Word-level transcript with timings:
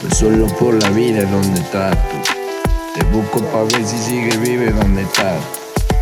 Pues 0.00 0.16
solo 0.16 0.46
por 0.58 0.74
la 0.82 0.88
vida 0.90 1.24
donde 1.24 1.60
estás. 1.60 1.94
Te 2.94 3.04
busco 3.12 3.40
pa' 3.52 3.64
ver 3.64 3.86
si 3.86 3.98
sigue 3.98 4.34
vive 4.38 4.72
donde 4.72 5.02
estás. 5.02 5.42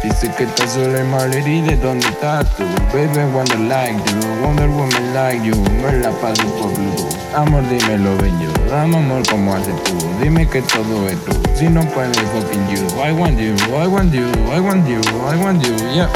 Dice 0.04 0.32
que 0.36 0.44
estás 0.44 0.74
sola 0.74 1.00
y 1.00 1.04
malherida 1.04 1.74
donde 1.82 2.06
estás 2.06 2.45
tú. 2.56 2.62
Baby, 2.92 3.24
wonder 3.34 3.59
like 3.59 3.98
you, 4.09 4.45
Wonder 4.45 4.68
Woman 4.68 5.14
like 5.14 5.45
you. 5.45 5.56
Me 5.82 5.98
la 5.98 6.12
paso 6.20 6.46
por 6.60 6.73
blue. 6.74 7.09
Amor, 7.34 7.68
dímelo, 7.68 8.16
yo. 8.40 8.70
Dame 8.70 8.98
amor 8.98 9.28
como 9.28 9.54
haces 9.54 9.74
tú. 9.82 9.98
Dime 10.23 10.48
que 10.48 10.62
todo 10.62 11.09
es 11.09 11.16
tú. 11.24 11.32
Si 11.56 11.66
no 11.66 11.80
puedes, 11.90 12.16
fucking 12.16 12.68
you. 12.68 12.87
I 13.02 13.10
want 13.10 13.37
you, 13.37 13.56
I 13.74 13.88
want 13.88 14.15
you, 14.15 14.28
I 14.54 14.60
want 14.60 14.87
you, 14.87 15.01
I 15.28 15.37
want 15.37 15.66
you, 15.66 15.74
yeah. 15.92 16.09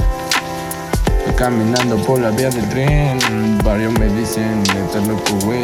Caminando 1.43 1.97
por 1.97 2.21
la 2.21 2.31
vía 2.31 2.51
del 2.51 2.69
tren. 2.69 3.19
Varios 3.65 3.93
me 3.99 4.07
dicen, 4.11 4.63
estás 4.63 5.05
loco, 5.09 5.45
güey. 5.45 5.61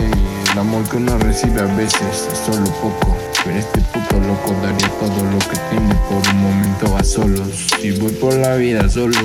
El 0.52 0.58
amor 0.58 0.82
que 0.88 0.96
uno 0.96 1.16
recibe 1.18 1.60
a 1.60 1.66
veces 1.76 2.28
es 2.32 2.38
solo 2.44 2.64
poco. 2.82 3.16
Pero 3.44 3.60
este 3.60 3.80
puto 3.82 4.18
loco 4.26 4.56
daría 4.60 4.88
todo 4.98 5.24
lo 5.30 5.38
que 5.38 5.56
tiene 5.70 5.94
por 6.08 6.34
un 6.34 6.42
momento 6.42 6.96
a 6.96 7.04
solos. 7.04 7.68
Si 7.80 7.92
voy 7.92 8.10
por 8.10 8.34
la 8.34 8.56
vida 8.56 8.88
solo, 8.88 9.20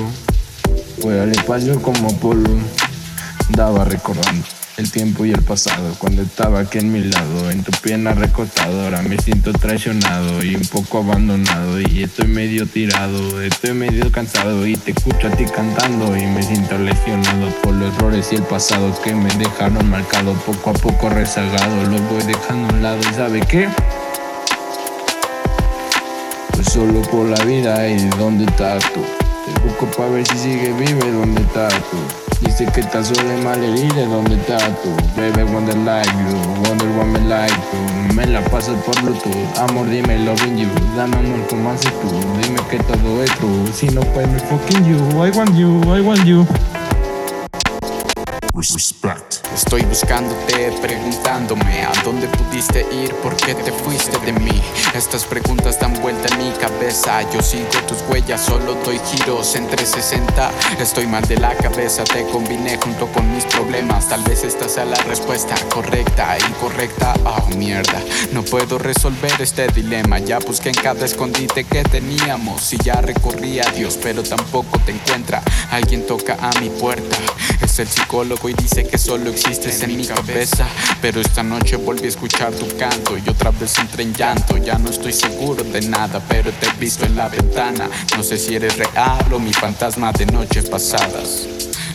voy 1.02 1.18
al 1.18 1.32
espacio 1.32 1.82
como 1.82 2.16
Polo. 2.20 2.50
Daba 3.50 3.84
recordando 3.84 4.44
el 4.76 4.90
tiempo 4.90 5.24
y 5.24 5.30
el 5.30 5.42
pasado 5.42 5.94
cuando 5.98 6.22
estaba 6.22 6.60
aquí 6.60 6.78
en 6.78 6.92
mi 6.92 7.04
lado 7.04 7.50
en 7.50 7.62
tu 7.62 7.70
pierna 7.80 8.12
recostadora 8.12 9.02
me 9.02 9.16
siento 9.18 9.52
traicionado 9.52 10.42
y 10.42 10.56
un 10.56 10.66
poco 10.66 10.98
abandonado 10.98 11.80
y 11.80 12.02
estoy 12.02 12.26
medio 12.26 12.66
tirado 12.66 13.40
estoy 13.40 13.72
medio 13.74 14.10
cansado 14.10 14.66
y 14.66 14.76
te 14.76 14.90
escucho 14.90 15.28
a 15.28 15.30
ti 15.30 15.44
cantando 15.44 16.16
y 16.16 16.26
me 16.26 16.42
siento 16.42 16.76
lesionado 16.76 17.50
por 17.62 17.74
los 17.74 17.94
errores 17.94 18.32
y 18.32 18.36
el 18.36 18.42
pasado 18.42 18.92
que 19.02 19.14
me 19.14 19.32
dejaron 19.34 19.88
marcado 19.88 20.32
poco 20.44 20.70
a 20.70 20.72
poco 20.72 21.08
rezagado 21.08 21.84
lo 21.84 21.98
voy 22.02 22.22
dejando 22.24 22.68
a 22.68 22.76
un 22.76 22.82
lado 22.82 23.00
y 23.00 23.14
sabe 23.14 23.40
qué 23.42 23.68
pues 26.50 26.66
solo 26.66 27.00
por 27.02 27.26
la 27.26 27.44
vida 27.44 27.86
y 27.86 28.08
dónde 28.18 28.46
estás 28.46 28.82
tú 28.92 29.04
te 29.46 29.60
busco 29.60 29.86
para 29.96 30.08
ver 30.08 30.26
si 30.26 30.38
sigue 30.38 30.72
vive 30.72 31.12
dónde 31.12 31.42
estás 31.42 31.74
tú 31.90 32.23
Dice 32.44 32.66
que 32.66 32.80
estás 32.80 33.08
sola 33.08 33.36
y 33.38 33.42
malherida, 33.42 34.04
¿dónde 34.06 34.34
estás 34.34 34.62
tú? 34.82 34.90
Baby, 35.16 35.50
wonder 35.50 35.76
like 35.78 36.08
you, 36.10 36.68
wonder 36.68 36.88
woman 36.90 37.28
like 37.28 37.52
you 37.72 38.14
Me 38.14 38.26
la 38.26 38.40
paso 38.42 38.74
por 38.84 39.00
Bluetooth, 39.02 39.58
amor 39.58 39.88
dime 39.88 40.18
loving 40.18 40.58
you 40.58 40.68
Dame 40.94 41.16
amor 41.16 41.46
como 41.48 41.70
haces 41.70 41.90
tú, 42.00 42.10
dime 42.42 42.60
que 42.70 42.78
todo 42.84 43.22
es 43.22 43.30
true 43.38 43.72
Si 43.72 43.88
no 43.88 44.02
puedes, 44.02 44.42
fucking 44.44 44.84
you, 44.84 44.98
I 45.24 45.30
want 45.30 45.56
you, 45.56 45.80
I 45.94 46.00
want 46.02 46.24
you 46.26 46.46
Respect. 48.56 49.44
Estoy 49.52 49.82
buscándote, 49.82 50.72
preguntándome 50.80 51.82
a 51.82 51.92
dónde 52.04 52.28
pudiste 52.28 52.86
ir, 52.92 53.12
por 53.16 53.36
qué 53.36 53.52
te 53.52 53.72
fuiste 53.72 54.16
de 54.18 54.32
mí. 54.32 54.62
Estas 54.94 55.24
preguntas 55.24 55.80
dan 55.80 55.92
vuelta 56.00 56.32
en 56.32 56.38
mi 56.38 56.52
cabeza. 56.52 57.28
Yo 57.32 57.42
sigo 57.42 57.68
tus 57.88 58.02
huellas, 58.08 58.40
solo 58.40 58.74
doy 58.84 59.00
giros 59.10 59.56
en 59.56 59.66
360. 59.66 60.52
Estoy 60.78 61.06
mal 61.08 61.26
de 61.26 61.36
la 61.38 61.52
cabeza, 61.56 62.04
te 62.04 62.24
combiné 62.28 62.78
junto 62.78 63.08
con 63.08 63.28
mis 63.34 63.44
problemas. 63.46 64.08
Tal 64.08 64.22
vez 64.22 64.44
esta 64.44 64.68
sea 64.68 64.84
la 64.84 65.02
respuesta 65.02 65.56
correcta, 65.72 66.36
incorrecta. 66.48 67.14
Oh 67.24 67.48
mierda, 67.56 68.00
no 68.32 68.44
puedo 68.44 68.78
resolver 68.78 69.34
este 69.40 69.66
dilema. 69.68 70.20
Ya 70.20 70.38
busqué 70.38 70.68
en 70.68 70.76
cada 70.76 71.04
escondite 71.04 71.64
que 71.64 71.82
teníamos 71.82 72.72
y 72.72 72.78
ya 72.78 73.00
recorrí 73.00 73.58
a 73.58 73.68
Dios, 73.72 73.98
pero 74.00 74.22
tampoco 74.22 74.78
te 74.86 74.92
encuentra. 74.92 75.42
Alguien 75.72 76.06
toca 76.06 76.36
a 76.40 76.60
mi 76.60 76.70
puerta, 76.70 77.16
es 77.60 77.78
el 77.80 77.88
psicólogo 77.88 78.43
y 78.48 78.54
dice 78.54 78.86
que 78.86 78.98
solo 78.98 79.30
existes 79.30 79.82
en 79.82 79.96
mi 79.96 80.06
cabeza. 80.06 80.66
Pero 81.00 81.20
esta 81.20 81.42
noche 81.42 81.76
volví 81.76 82.06
a 82.06 82.08
escuchar 82.08 82.52
tu 82.52 82.66
canto 82.76 83.16
y 83.16 83.28
otra 83.28 83.50
vez 83.50 83.78
entré 83.78 84.02
en 84.02 84.14
llanto. 84.14 84.56
Ya 84.56 84.78
no 84.78 84.90
estoy 84.90 85.12
seguro 85.12 85.62
de 85.64 85.80
nada, 85.82 86.20
pero 86.28 86.50
te 86.52 86.66
he 86.66 86.72
visto 86.72 87.04
en 87.04 87.16
la 87.16 87.28
ventana. 87.28 87.88
No 88.16 88.22
sé 88.22 88.38
si 88.38 88.54
eres 88.54 88.76
real 88.76 89.32
o 89.32 89.38
mi 89.38 89.52
fantasma 89.52 90.12
de 90.12 90.26
noches 90.26 90.68
pasadas. 90.68 91.46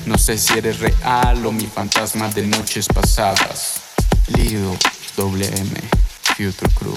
No 0.05 0.17
sé 0.17 0.37
si 0.37 0.57
eres 0.57 0.79
real 0.79 1.45
o 1.45 1.51
mi 1.51 1.65
fantasma 1.65 2.29
de 2.29 2.47
noches 2.47 2.87
pasadas. 2.87 3.81
Lido, 4.27 4.75
doble 5.15 5.47
M, 5.47 5.71
Future 6.35 6.71
Crew. 6.75 6.95